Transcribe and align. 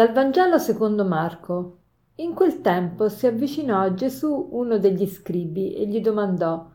Dal 0.00 0.12
Vangelo 0.12 0.56
secondo 0.56 1.04
Marco. 1.04 1.80
In 2.14 2.32
quel 2.32 2.62
tempo 2.62 3.10
si 3.10 3.26
avvicinò 3.26 3.80
a 3.80 3.92
Gesù 3.92 4.48
uno 4.52 4.78
degli 4.78 5.06
scribi 5.06 5.74
e 5.74 5.86
gli 5.86 6.00
domandò 6.00 6.70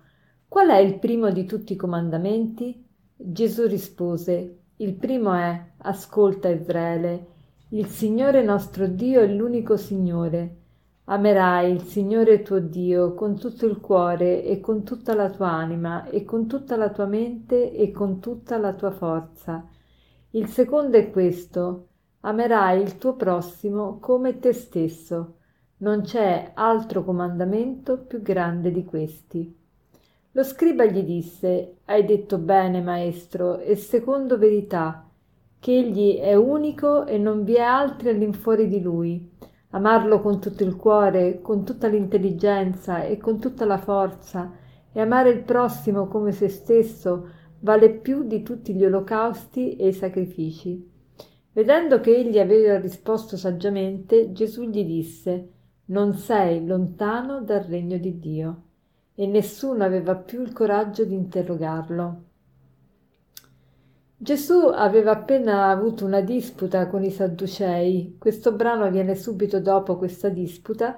Qual 0.47 0.69
è 0.69 0.77
il 0.77 0.99
primo 0.99 1.31
di 1.31 1.43
tutti 1.45 1.73
i 1.73 1.75
comandamenti? 1.75 2.85
Gesù 3.15 3.65
rispose 3.65 4.59
Il 4.75 4.93
primo 4.93 5.33
è 5.33 5.59
Ascolta 5.77 6.49
Israele, 6.49 7.25
il 7.69 7.87
Signore 7.87 8.43
nostro 8.43 8.85
Dio 8.85 9.21
è 9.21 9.27
l'unico 9.27 9.75
Signore. 9.75 10.57
Amerai 11.05 11.71
il 11.71 11.81
Signore 11.81 12.43
tuo 12.43 12.59
Dio 12.59 13.15
con 13.15 13.39
tutto 13.39 13.65
il 13.65 13.79
cuore 13.79 14.43
e 14.43 14.59
con 14.59 14.83
tutta 14.83 15.15
la 15.15 15.31
tua 15.31 15.49
anima 15.49 16.07
e 16.09 16.25
con 16.25 16.45
tutta 16.45 16.75
la 16.75 16.91
tua 16.91 17.07
mente 17.07 17.73
e 17.73 17.89
con 17.89 18.19
tutta 18.19 18.59
la 18.59 18.73
tua 18.73 18.91
forza. 18.91 19.67
Il 20.29 20.45
secondo 20.45 20.97
è 20.97 21.09
questo, 21.09 21.87
amerai 22.25 22.81
il 22.81 22.97
tuo 22.97 23.15
prossimo 23.15 23.97
come 23.99 24.39
te 24.39 24.53
stesso. 24.53 25.37
Non 25.77 26.01
c'è 26.01 26.51
altro 26.53 27.03
comandamento 27.03 27.97
più 27.97 28.21
grande 28.21 28.71
di 28.71 28.83
questi. 28.85 29.55
Lo 30.31 30.43
scriba 30.43 30.85
gli 30.85 31.03
disse, 31.03 31.77
Hai 31.85 32.05
detto 32.05 32.37
bene, 32.37 32.81
maestro, 32.81 33.59
e 33.59 33.75
secondo 33.75 34.37
verità, 34.37 35.07
che 35.59 35.77
egli 35.77 36.17
è 36.17 36.35
unico 36.35 37.05
e 37.05 37.17
non 37.17 37.43
vi 37.43 37.55
è 37.55 37.61
altri 37.61 38.09
all'infuori 38.09 38.67
di 38.67 38.81
lui 38.81 39.33
amarlo 39.75 40.21
con 40.21 40.39
tutto 40.39 40.63
il 40.63 40.75
cuore, 40.77 41.41
con 41.41 41.65
tutta 41.65 41.87
l'intelligenza 41.87 43.03
e 43.03 43.17
con 43.17 43.39
tutta 43.39 43.65
la 43.65 43.77
forza, 43.77 44.53
e 44.91 45.01
amare 45.01 45.31
il 45.31 45.43
prossimo 45.43 46.07
come 46.07 46.31
se 46.31 46.47
stesso 46.47 47.29
vale 47.59 47.89
più 47.89 48.23
di 48.23 48.41
tutti 48.41 48.73
gli 48.73 48.85
olocausti 48.85 49.75
e 49.75 49.89
i 49.89 49.93
sacrifici. 49.93 50.94
Vedendo 51.55 52.01
che 52.01 52.13
egli 52.13 52.37
aveva 52.37 52.77
risposto 52.77 53.37
saggiamente, 53.37 54.33
Gesù 54.33 54.63
gli 54.63 54.83
disse 54.83 55.51
Non 55.85 56.13
sei 56.13 56.65
lontano 56.65 57.43
dal 57.43 57.61
regno 57.61 57.97
di 57.97 58.19
Dio. 58.19 58.63
E 59.15 59.25
nessuno 59.25 59.85
aveva 59.85 60.17
più 60.17 60.41
il 60.41 60.51
coraggio 60.51 61.05
di 61.05 61.13
interrogarlo. 61.13 62.23
Gesù 64.17 64.69
aveva 64.73 65.11
appena 65.11 65.69
avuto 65.69 66.03
una 66.03 66.19
disputa 66.19 66.87
con 66.87 67.05
i 67.05 67.09
Sadducei. 67.09 68.17
Questo 68.19 68.51
brano 68.51 68.91
viene 68.91 69.15
subito 69.15 69.61
dopo 69.61 69.95
questa 69.95 70.27
disputa 70.27 70.97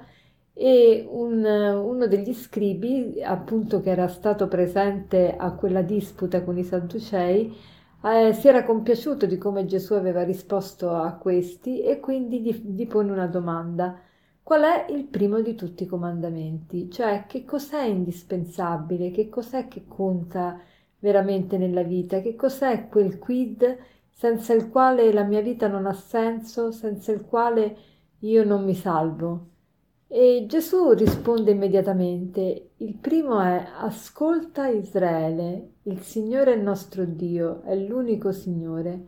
e 0.53 1.07
un, 1.07 1.45
uno 1.45 2.07
degli 2.07 2.33
scribi, 2.33 3.21
appunto 3.21 3.79
che 3.79 3.91
era 3.91 4.07
stato 4.07 4.47
presente 4.47 5.35
a 5.37 5.51
quella 5.53 5.83
disputa 5.83 6.41
con 6.41 6.57
i 6.57 6.63
Sadducei, 6.63 7.55
eh, 8.03 8.33
si 8.33 8.47
era 8.47 8.63
compiaciuto 8.63 9.25
di 9.25 9.37
come 9.37 9.65
Gesù 9.65 9.93
aveva 9.93 10.23
risposto 10.23 10.91
a 10.91 11.13
questi 11.15 11.81
e 11.81 11.99
quindi 11.99 12.41
gli, 12.41 12.53
gli 12.53 12.87
pone 12.87 13.11
una 13.11 13.27
domanda. 13.27 13.99
Qual 14.43 14.61
è 14.63 14.85
il 14.91 15.05
primo 15.05 15.41
di 15.41 15.55
tutti 15.55 15.83
i 15.83 15.85
comandamenti? 15.87 16.89
Cioè, 16.89 17.25
che 17.27 17.43
cos'è 17.45 17.83
indispensabile? 17.83 19.11
Che 19.11 19.29
cos'è 19.29 19.67
che 19.67 19.85
conta? 19.87 20.59
veramente 20.99 21.57
nella 21.57 21.83
vita, 21.83 22.21
che 22.21 22.35
cos'è 22.35 22.87
quel 22.87 23.17
quid 23.19 23.77
senza 24.11 24.53
il 24.53 24.69
quale 24.69 25.11
la 25.13 25.23
mia 25.23 25.41
vita 25.41 25.67
non 25.67 25.85
ha 25.85 25.93
senso, 25.93 26.71
senza 26.71 27.11
il 27.11 27.21
quale 27.25 27.77
io 28.19 28.43
non 28.43 28.63
mi 28.63 28.73
salvo. 28.75 29.49
E 30.09 30.45
Gesù 30.47 30.91
risponde 30.91 31.51
immediatamente, 31.51 32.69
il 32.77 32.95
primo 32.95 33.41
è 33.41 33.67
ascolta 33.77 34.67
Israele, 34.67 35.71
il 35.83 35.99
Signore 36.01 36.53
è 36.53 36.55
il 36.55 36.63
nostro 36.63 37.03
Dio, 37.03 37.61
è 37.63 37.75
l'unico 37.75 38.31
Signore. 38.31 39.07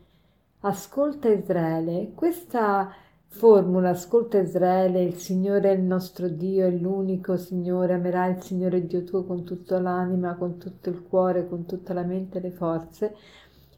Ascolta 0.60 1.30
Israele, 1.30 2.12
questa 2.14 2.92
Formula, 3.32 3.92
ascolta 3.92 4.40
Israele, 4.40 5.04
il 5.04 5.16
Signore 5.16 5.72
è 5.72 5.76
il 5.76 5.84
nostro 5.84 6.28
Dio, 6.28 6.66
è 6.66 6.72
l'unico 6.72 7.38
Signore, 7.38 7.94
amerai 7.94 8.32
il 8.34 8.42
Signore 8.42 8.86
Dio 8.86 9.04
tuo 9.04 9.24
con 9.24 9.44
tutta 9.46 9.80
l'anima, 9.80 10.36
con 10.36 10.58
tutto 10.58 10.90
il 10.90 11.04
cuore, 11.04 11.48
con 11.48 11.66
tutta 11.66 11.94
la 11.94 12.04
mente 12.04 12.40
e 12.40 12.42
le 12.42 12.52
forze. 12.52 13.16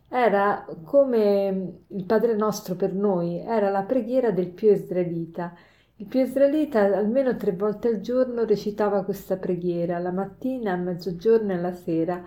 Era 0.07 0.65
come 0.83 1.81
il 1.87 2.05
Padre 2.05 2.35
nostro 2.35 2.75
per 2.75 2.93
noi, 2.93 3.37
era 3.37 3.69
la 3.69 3.83
preghiera 3.83 4.31
del 4.31 4.49
più 4.49 4.71
israelita. 4.71 5.53
Il 6.01 6.07
più 6.07 6.21
israelita 6.21 6.79
almeno 6.79 7.35
tre 7.35 7.51
volte 7.51 7.87
al 7.87 8.01
giorno 8.01 8.43
recitava 8.43 9.03
questa 9.03 9.37
preghiera, 9.37 9.99
la 9.99 10.09
mattina, 10.09 10.73
a 10.73 10.75
mezzogiorno 10.75 11.51
e 11.51 11.55
alla 11.57 11.73
sera. 11.73 12.23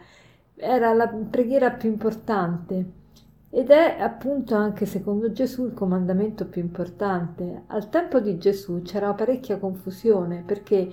Era 0.55 0.93
la 0.93 1.09
preghiera 1.09 1.73
più 1.73 1.91
importante 1.91 2.84
ed 3.51 3.71
è 3.71 3.97
appunto 3.99 4.55
anche 4.55 4.87
secondo 4.87 5.33
Gesù 5.33 5.65
il 5.65 5.75
comandamento 5.75 6.47
più 6.47 6.63
importante. 6.63 7.65
Al 7.67 7.89
tempo 7.89 8.21
di 8.21 8.39
Gesù 8.39 8.81
c'era 8.83 9.13
parecchia 9.13 9.59
confusione 9.59 10.45
perché 10.47 10.89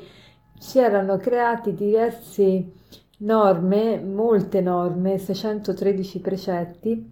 si 0.58 0.80
erano 0.80 1.18
creati 1.18 1.76
diverse 1.76 2.72
norme, 3.18 4.00
molte 4.00 4.60
norme, 4.60 5.20
613 5.20 6.20
precetti, 6.20 7.12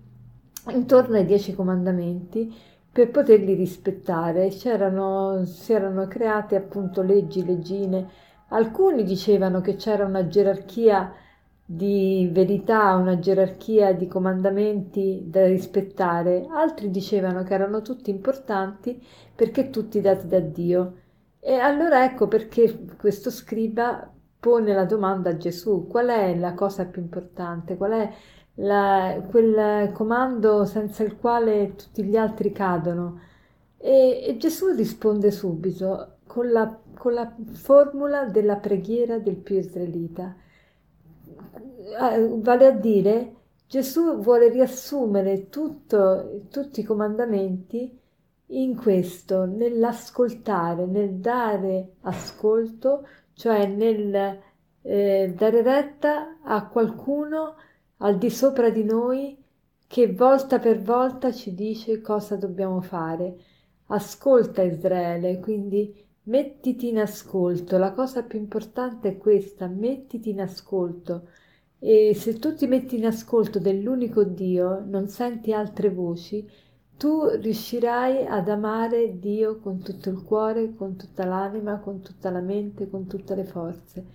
intorno 0.69 1.15
ai 1.15 1.25
dieci 1.25 1.53
comandamenti 1.53 2.51
per 2.99 3.11
poterli 3.11 3.53
rispettare. 3.53 4.49
C'erano, 4.49 5.45
si 5.45 5.71
erano 5.71 6.07
create 6.07 6.57
appunto 6.57 7.01
leggi, 7.01 7.45
leggine. 7.45 8.09
Alcuni 8.49 9.03
dicevano 9.03 9.61
che 9.61 9.75
c'era 9.75 10.03
una 10.05 10.27
gerarchia 10.27 11.13
di 11.63 12.27
verità, 12.31 12.95
una 12.95 13.17
gerarchia 13.19 13.93
di 13.93 14.07
comandamenti 14.07 15.23
da 15.27 15.45
rispettare, 15.45 16.47
altri 16.49 16.89
dicevano 16.89 17.43
che 17.43 17.53
erano 17.53 17.81
tutti 17.81 18.09
importanti 18.09 19.01
perché 19.33 19.69
tutti 19.69 20.01
dati 20.01 20.27
da 20.27 20.39
Dio. 20.39 20.95
E 21.39 21.53
allora 21.53 22.03
ecco 22.03 22.27
perché 22.27 22.85
questo 22.97 23.29
scriba 23.29 24.11
pone 24.39 24.73
la 24.73 24.85
domanda 24.85 25.29
a 25.29 25.37
Gesù, 25.37 25.87
qual 25.87 26.07
è 26.07 26.35
la 26.35 26.53
cosa 26.53 26.85
più 26.85 27.01
importante, 27.01 27.77
qual 27.77 27.91
è 27.91 28.13
la, 28.59 29.21
quel 29.29 29.91
comando 29.91 30.65
senza 30.65 31.03
il 31.03 31.17
quale 31.17 31.75
tutti 31.75 32.03
gli 32.03 32.15
altri 32.15 32.51
cadono? 32.51 33.19
E, 33.77 34.23
e 34.25 34.37
Gesù 34.37 34.73
risponde 34.75 35.31
subito 35.31 36.17
con 36.27 36.51
la, 36.51 36.77
con 36.97 37.13
la 37.13 37.33
formula 37.53 38.25
della 38.25 38.57
preghiera 38.57 39.19
del 39.19 39.37
più 39.37 39.57
israelita 39.57 40.35
vale 42.41 42.65
a 42.65 42.71
dire 42.71 43.35
Gesù 43.67 44.17
vuole 44.17 44.49
riassumere 44.49 45.49
tutto, 45.49 46.41
tutti 46.49 46.79
i 46.79 46.83
comandamenti 46.83 47.97
in 48.47 48.75
questo, 48.75 49.45
nell'ascoltare, 49.45 50.85
nel 50.87 51.15
dare 51.15 51.93
ascolto, 52.01 53.07
cioè 53.33 53.67
nel 53.67 54.39
eh, 54.81 55.33
dare 55.37 55.61
retta 55.61 56.39
a 56.43 56.67
qualcuno 56.67 57.55
al 57.99 58.17
di 58.17 58.29
sopra 58.29 58.69
di 58.69 58.83
noi 58.83 59.37
che 59.87 60.11
volta 60.13 60.59
per 60.59 60.81
volta 60.81 61.31
ci 61.31 61.55
dice 61.55 62.01
cosa 62.01 62.35
dobbiamo 62.35 62.81
fare. 62.81 63.37
Ascolta 63.87 64.61
Israele, 64.61 65.39
quindi 65.39 65.95
mettiti 66.23 66.89
in 66.89 66.99
ascolto. 66.99 67.77
La 67.77 67.93
cosa 67.93 68.23
più 68.23 68.37
importante 68.37 69.09
è 69.09 69.17
questa, 69.17 69.67
mettiti 69.67 70.29
in 70.29 70.41
ascolto. 70.41 71.29
E 71.79 72.13
se 72.13 72.37
tu 72.39 72.53
ti 72.53 72.67
metti 72.67 72.97
in 72.97 73.05
ascolto 73.05 73.57
dell'unico 73.59 74.23
Dio, 74.23 74.83
non 74.85 75.07
senti 75.07 75.53
altre 75.53 75.89
voci, 75.89 76.47
tu 76.97 77.25
riuscirai 77.27 78.25
ad 78.27 78.49
amare 78.49 79.17
Dio 79.19 79.57
con 79.59 79.79
tutto 79.81 80.09
il 80.09 80.21
cuore, 80.21 80.75
con 80.75 80.97
tutta 80.97 81.25
l'anima, 81.25 81.79
con 81.79 82.01
tutta 82.01 82.29
la 82.29 82.41
mente, 82.41 82.89
con 82.89 83.07
tutte 83.07 83.33
le 83.35 83.45
forze. 83.45 84.05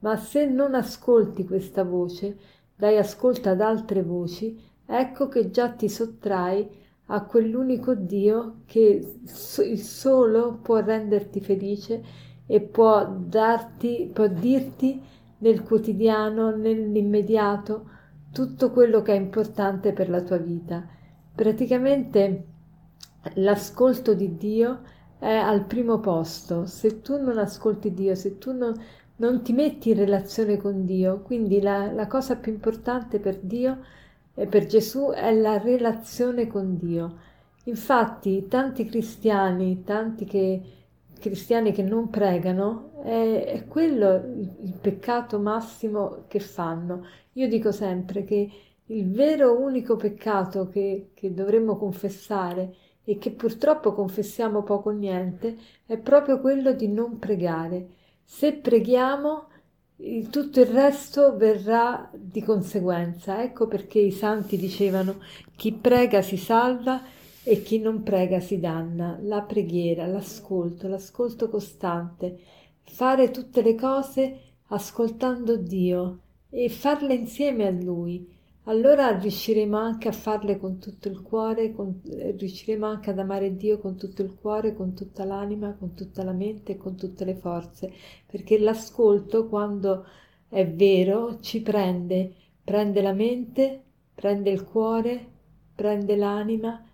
Ma 0.00 0.16
se 0.16 0.46
non 0.46 0.74
ascolti 0.74 1.44
questa 1.44 1.84
voce, 1.84 2.38
dai 2.80 2.96
ascolto 2.96 3.50
ad 3.50 3.60
altre 3.60 4.02
voci, 4.02 4.58
ecco 4.86 5.28
che 5.28 5.50
già 5.50 5.68
ti 5.68 5.88
sottrai 5.88 6.66
a 7.12 7.24
quell'unico 7.24 7.94
Dio 7.94 8.62
che 8.64 9.16
il 9.64 9.78
solo 9.78 10.58
può 10.62 10.80
renderti 10.80 11.40
felice 11.40 12.02
e 12.46 12.60
può 12.62 13.06
darti, 13.06 14.10
può 14.12 14.26
dirti 14.28 15.00
nel 15.38 15.62
quotidiano, 15.62 16.56
nell'immediato, 16.56 17.88
tutto 18.32 18.70
quello 18.70 19.02
che 19.02 19.12
è 19.12 19.16
importante 19.16 19.92
per 19.92 20.08
la 20.08 20.22
tua 20.22 20.38
vita. 20.38 20.86
Praticamente 21.34 22.46
l'ascolto 23.34 24.14
di 24.14 24.36
Dio 24.36 24.80
è 25.18 25.34
al 25.34 25.66
primo 25.66 26.00
posto. 26.00 26.64
Se 26.64 27.02
tu 27.02 27.20
non 27.20 27.36
ascolti 27.36 27.92
Dio, 27.92 28.14
se 28.14 28.38
tu 28.38 28.52
non, 28.52 28.74
non 29.20 29.42
ti 29.42 29.52
metti 29.52 29.90
in 29.90 29.96
relazione 29.96 30.56
con 30.56 30.84
Dio, 30.86 31.20
quindi 31.20 31.60
la, 31.60 31.92
la 31.92 32.06
cosa 32.06 32.36
più 32.36 32.52
importante 32.52 33.20
per 33.20 33.38
Dio 33.38 33.78
e 34.34 34.46
per 34.46 34.66
Gesù 34.66 35.10
è 35.10 35.32
la 35.34 35.58
relazione 35.58 36.46
con 36.46 36.78
Dio. 36.78 37.18
Infatti 37.64 38.46
tanti 38.48 38.86
cristiani, 38.86 39.84
tanti 39.84 40.24
che 40.24 40.62
cristiani 41.18 41.72
che 41.72 41.82
non 41.82 42.08
pregano, 42.08 42.92
è, 43.02 43.44
è 43.44 43.66
quello 43.66 44.14
il, 44.14 44.56
il 44.62 44.74
peccato 44.80 45.38
massimo 45.38 46.24
che 46.26 46.40
fanno. 46.40 47.04
Io 47.34 47.46
dico 47.46 47.72
sempre 47.72 48.24
che 48.24 48.50
il 48.86 49.10
vero 49.10 49.58
unico 49.60 49.96
peccato 49.96 50.68
che, 50.68 51.10
che 51.14 51.34
dovremmo 51.34 51.76
confessare 51.76 52.74
e 53.04 53.18
che 53.18 53.30
purtroppo 53.32 53.92
confessiamo 53.92 54.62
poco 54.62 54.88
o 54.88 54.92
niente 54.92 55.56
è 55.84 55.98
proprio 55.98 56.40
quello 56.40 56.72
di 56.72 56.88
non 56.88 57.18
pregare. 57.18 57.99
Se 58.32 58.52
preghiamo, 58.54 59.48
tutto 60.30 60.60
il 60.60 60.66
resto 60.66 61.36
verrà 61.36 62.08
di 62.14 62.42
conseguenza. 62.42 63.42
Ecco 63.42 63.66
perché 63.66 63.98
i 63.98 64.12
santi 64.12 64.56
dicevano 64.56 65.18
chi 65.56 65.72
prega 65.72 66.22
si 66.22 66.38
salva 66.38 67.02
e 67.42 67.60
chi 67.60 67.80
non 67.80 68.02
prega 68.02 68.40
si 68.40 68.58
danna. 68.58 69.18
La 69.20 69.42
preghiera, 69.42 70.06
l'ascolto, 70.06 70.88
l'ascolto 70.88 71.50
costante, 71.50 72.38
fare 72.84 73.30
tutte 73.30 73.60
le 73.62 73.74
cose 73.74 74.40
ascoltando 74.68 75.56
Dio 75.56 76.20
e 76.48 76.70
farle 76.70 77.14
insieme 77.14 77.66
a 77.66 77.70
Lui 77.70 78.26
allora 78.64 79.16
riusciremo 79.16 79.76
anche 79.76 80.08
a 80.08 80.12
farle 80.12 80.58
con 80.58 80.78
tutto 80.78 81.08
il 81.08 81.22
cuore, 81.22 81.72
con, 81.72 82.00
riusciremo 82.04 82.86
anche 82.86 83.10
ad 83.10 83.18
amare 83.18 83.56
Dio 83.56 83.78
con 83.78 83.96
tutto 83.96 84.22
il 84.22 84.34
cuore, 84.34 84.74
con 84.74 84.94
tutta 84.94 85.24
l'anima, 85.24 85.74
con 85.78 85.94
tutta 85.94 86.22
la 86.22 86.32
mente 86.32 86.72
e 86.72 86.76
con 86.76 86.96
tutte 86.96 87.24
le 87.24 87.34
forze, 87.34 87.92
perché 88.26 88.58
l'ascolto, 88.58 89.48
quando 89.48 90.04
è 90.48 90.66
vero, 90.66 91.40
ci 91.40 91.62
prende, 91.62 92.34
prende 92.62 93.00
la 93.00 93.12
mente, 93.12 93.82
prende 94.14 94.50
il 94.50 94.64
cuore, 94.64 95.26
prende 95.74 96.16
l'anima, 96.16 96.84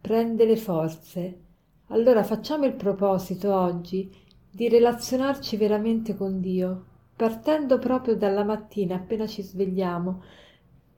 prende 0.00 0.44
le 0.46 0.56
forze. 0.56 1.40
Allora 1.88 2.22
facciamo 2.22 2.66
il 2.66 2.74
proposito 2.74 3.54
oggi 3.54 4.14
di 4.50 4.68
relazionarci 4.68 5.56
veramente 5.56 6.14
con 6.14 6.40
Dio, 6.40 6.84
partendo 7.16 7.78
proprio 7.78 8.14
dalla 8.14 8.44
mattina 8.44 8.96
appena 8.96 9.26
ci 9.26 9.42
svegliamo, 9.42 10.22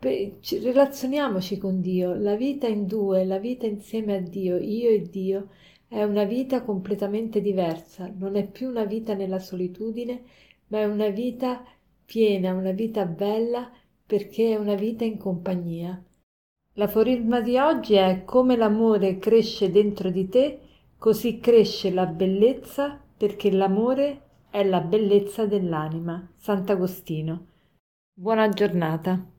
relazioniamoci 0.01 1.59
con 1.59 1.81
Dio. 1.81 2.15
La 2.15 2.35
vita 2.35 2.67
in 2.67 2.87
due, 2.87 3.25
la 3.25 3.39
vita 3.39 3.67
insieme 3.67 4.17
a 4.17 4.21
Dio, 4.21 4.57
io 4.57 4.91
e 4.91 5.03
Dio, 5.03 5.49
è 5.87 6.03
una 6.03 6.25
vita 6.25 6.63
completamente 6.63 7.41
diversa. 7.41 8.11
Non 8.17 8.37
è 8.37 8.47
più 8.47 8.69
una 8.69 8.85
vita 8.85 9.15
nella 9.15 9.39
solitudine, 9.39 10.23
ma 10.69 10.79
è 10.79 10.87
una 10.87 11.09
vita 11.09 11.65
piena, 12.05 12.55
una 12.55 12.73
vita 12.73 13.05
bella, 13.05 13.71
perché 14.07 14.53
è 14.53 14.57
una 14.57 14.75
vita 14.75 15.05
in 15.05 15.19
compagnia. 15.19 16.03
L'aforisma 16.75 17.41
di 17.41 17.59
oggi 17.59 17.95
è 17.95 18.23
come 18.25 18.57
l'amore 18.57 19.19
cresce 19.19 19.71
dentro 19.71 20.11
di 20.11 20.29
te, 20.29 20.61
così 20.97 21.39
cresce 21.41 21.91
la 21.91 22.07
bellezza, 22.07 23.01
perché 23.17 23.51
l'amore 23.51 24.23
è 24.51 24.65
la 24.65 24.81
bellezza 24.81 25.47
dell'anima. 25.47 26.31
Sant'Agostino. 26.37 27.47
Buona 28.15 28.49
giornata. 28.49 29.39